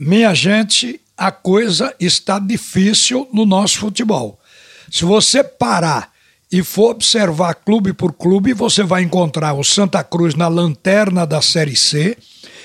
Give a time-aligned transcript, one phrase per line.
[0.00, 4.38] Minha gente, a coisa está difícil no nosso futebol.
[4.88, 6.12] Se você parar
[6.52, 11.42] e for observar clube por clube, você vai encontrar o Santa Cruz na lanterna da
[11.42, 12.16] Série C,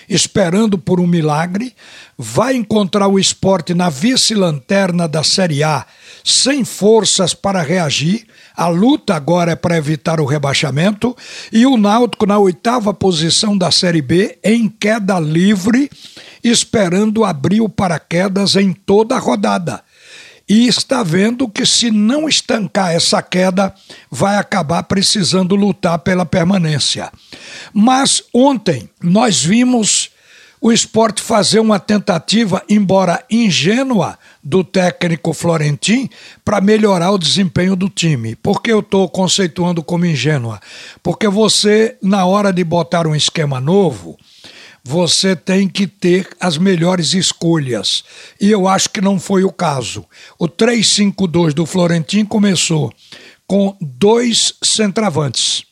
[0.07, 1.73] esperando por um milagre,
[2.15, 5.87] vai encontrar o esporte na vice-lanterna da Série A,
[6.23, 8.25] sem forças para reagir.
[8.55, 11.15] A luta agora é para evitar o rebaixamento.
[11.51, 15.89] E o Náutico na oitava posição da Série B, em queda livre,
[16.43, 19.83] esperando abrir o paraquedas em toda a rodada
[20.47, 23.73] e está vendo que, se não estancar essa queda,
[24.11, 27.11] vai acabar precisando lutar pela permanência.
[27.73, 30.11] Mas ontem nós vimos
[30.63, 36.09] o esporte fazer uma tentativa, embora ingênua, do técnico Florentin
[36.45, 38.33] para melhorar o desempenho do time.
[38.37, 40.61] Por que eu estou conceituando como ingênua?
[41.03, 44.17] Porque você, na hora de botar um esquema novo,
[44.81, 48.01] você tem que ter as melhores escolhas.
[48.39, 50.05] E eu acho que não foi o caso.
[50.39, 52.89] O 3-5-2 do Florentim começou
[53.45, 55.65] com dois centravantes.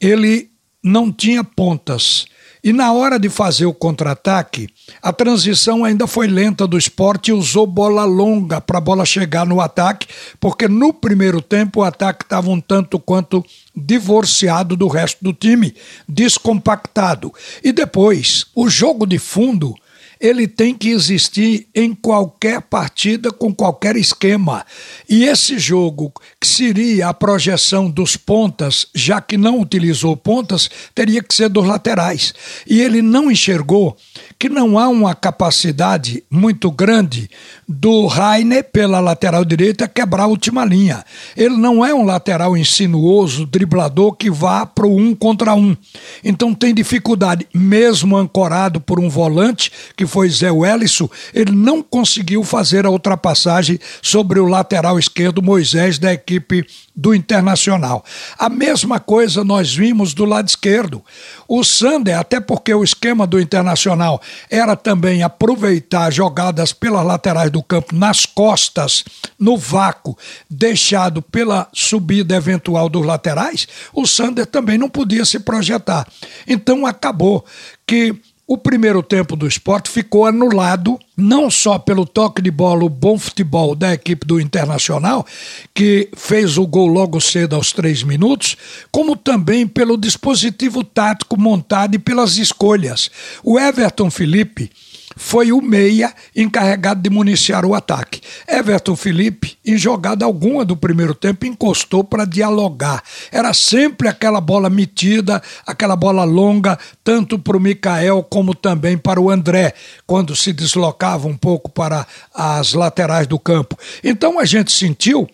[0.00, 0.50] Ele
[0.82, 2.26] não tinha pontas.
[2.66, 4.68] E na hora de fazer o contra-ataque,
[5.00, 9.46] a transição ainda foi lenta do esporte e usou bola longa para a bola chegar
[9.46, 10.08] no ataque,
[10.40, 15.76] porque no primeiro tempo o ataque estava um tanto quanto divorciado do resto do time,
[16.08, 17.32] descompactado.
[17.62, 19.72] E depois, o jogo de fundo
[20.20, 24.64] ele tem que existir em qualquer partida com qualquer esquema.
[25.08, 31.22] E esse jogo, que seria a projeção dos pontas, já que não utilizou pontas, teria
[31.22, 32.34] que ser dos laterais.
[32.66, 33.96] E ele não enxergou
[34.38, 37.30] que não há uma capacidade muito grande
[37.66, 41.04] do Rainer pela lateral direita quebrar a última linha.
[41.36, 45.76] Ele não é um lateral insinuoso, driblador que vá para o um contra um.
[46.22, 52.44] Então tem dificuldade, mesmo ancorado por um volante, que foi Zé Wellison, ele não conseguiu
[52.44, 58.04] fazer a ultrapassagem sobre o lateral esquerdo Moisés da equipe do Internacional.
[58.38, 61.02] A mesma coisa nós vimos do lado esquerdo.
[61.48, 64.20] O Sander, até porque o esquema do Internacional
[64.50, 69.04] era também aproveitar jogadas pelas laterais do campo nas costas,
[69.38, 70.16] no vácuo,
[70.48, 76.06] deixado pela subida eventual dos laterais, o Sander também não podia se projetar.
[76.46, 77.44] Então acabou
[77.86, 78.14] que
[78.48, 83.18] o primeiro tempo do esporte ficou anulado, não só pelo toque de bola, o bom
[83.18, 85.26] futebol da equipe do Internacional,
[85.74, 88.56] que fez o gol logo cedo aos três minutos,
[88.92, 93.10] como também pelo dispositivo tático montado e pelas escolhas.
[93.42, 94.70] O Everton Felipe
[95.16, 98.20] foi o meia encarregado de municiar o ataque.
[98.46, 103.02] Everton Felipe, em jogada alguma do primeiro tempo, encostou para dialogar.
[103.32, 109.18] Era sempre aquela bola metida, aquela bola longa, tanto para o Mikael como também para
[109.18, 109.72] o André,
[110.06, 113.76] quando se deslocava um pouco para as laterais do campo.
[114.04, 115.26] Então a gente sentiu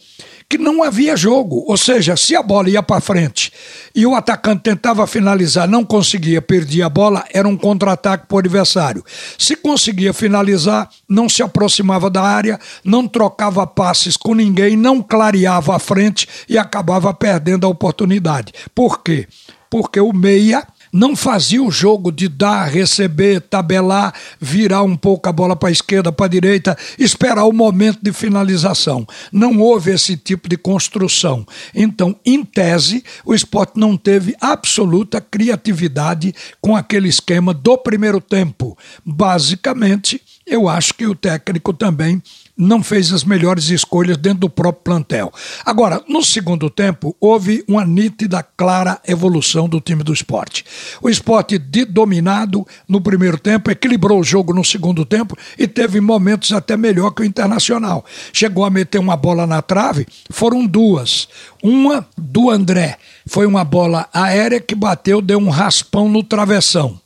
[0.52, 1.64] que não havia jogo.
[1.66, 3.50] Ou seja, se a bola ia para frente
[3.94, 8.38] e o atacante tentava finalizar, não conseguia, perdia a bola, era um contra-ataque para o
[8.38, 9.02] adversário.
[9.38, 15.74] Se conseguia finalizar, não se aproximava da área, não trocava passes com ninguém, não clareava
[15.74, 18.52] a frente e acabava perdendo a oportunidade.
[18.74, 19.26] Por quê?
[19.70, 25.32] Porque o meia não fazia o jogo de dar, receber, tabelar, virar um pouco a
[25.32, 29.06] bola para a esquerda, para a direita, esperar o momento de finalização.
[29.32, 31.46] Não houve esse tipo de construção.
[31.74, 38.76] Então, em tese, o esporte não teve absoluta criatividade com aquele esquema do primeiro tempo.
[39.04, 42.22] Basicamente, eu acho que o técnico também
[42.56, 45.32] não fez as melhores escolhas dentro do próprio plantel.
[45.64, 50.64] Agora, no segundo tempo, houve uma nítida, clara evolução do time do esporte.
[51.00, 56.00] O esporte, de dominado no primeiro tempo, equilibrou o jogo no segundo tempo e teve
[56.00, 58.04] momentos até melhor que o Internacional.
[58.32, 61.28] Chegou a meter uma bola na trave, foram duas.
[61.62, 67.00] Uma do André, foi uma bola aérea que bateu, deu um raspão no travessão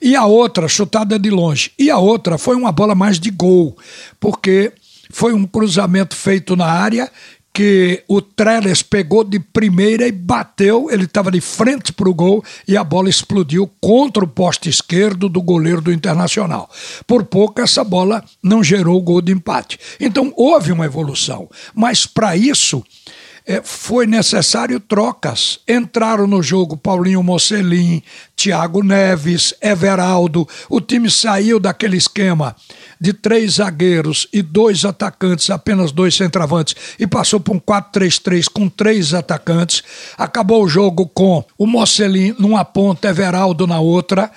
[0.00, 1.72] e a outra chutada de longe.
[1.78, 3.76] E a outra foi uma bola mais de gol,
[4.20, 4.72] porque
[5.14, 7.08] foi um cruzamento feito na área
[7.52, 12.42] que o Trellis pegou de primeira e bateu, ele estava de frente para o gol
[12.66, 16.68] e a bola explodiu contra o poste esquerdo do goleiro do Internacional.
[17.06, 19.78] Por pouco essa bola não gerou o gol de empate.
[20.00, 22.82] Então houve uma evolução, mas para isso
[23.46, 25.60] é, foi necessário trocas.
[25.68, 28.02] Entraram no jogo Paulinho Mocelin,
[28.34, 30.48] Thiago Neves, Everaldo.
[30.68, 32.56] O time saiu daquele esquema
[32.98, 38.68] de três zagueiros e dois atacantes, apenas dois centravantes, e passou para um 4-3-3 com
[38.68, 39.82] três atacantes.
[40.16, 44.30] Acabou o jogo com o Mocelin numa ponta, Everaldo na outra,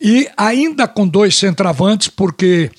[0.00, 2.70] e ainda com dois centravantes, porque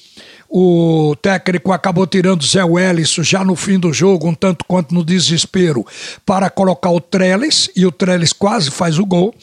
[0.55, 5.03] o técnico acabou tirando Zé Welles já no fim do jogo, um tanto quanto no
[5.03, 5.83] desespero,
[6.23, 9.33] para colocar o Trellis, e o Trellis quase faz o gol.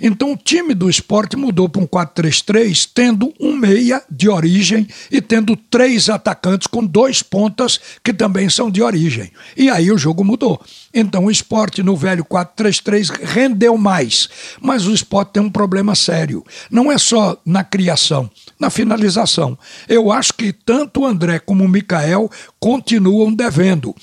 [0.00, 5.20] Então o time do esporte mudou para um 4-3-3, tendo um meia de origem e
[5.20, 9.32] tendo três atacantes com dois pontas que também são de origem.
[9.56, 10.60] E aí o jogo mudou.
[10.94, 14.28] Então o esporte no velho 4-3-3 rendeu mais.
[14.60, 16.44] Mas o esporte tem um problema sério.
[16.70, 19.58] Não é só na criação, na finalização.
[19.88, 23.94] Eu acho que tanto o André como o Mikael continuam devendo.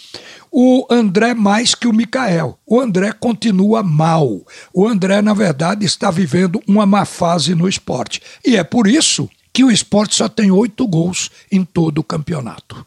[0.52, 2.58] O André mais que o Mikael.
[2.66, 4.42] O André continua mal.
[4.74, 8.22] O André, na verdade, está vivendo uma má fase no esporte.
[8.46, 12.86] E é por isso que o esporte só tem oito gols em todo o campeonato.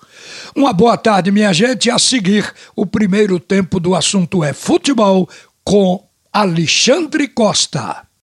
[0.55, 1.91] Uma boa tarde, minha gente.
[1.91, 5.29] A seguir, o primeiro tempo do assunto é futebol
[5.65, 8.10] com Alexandre Costa.